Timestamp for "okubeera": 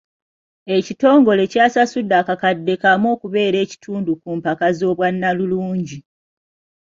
3.15-3.57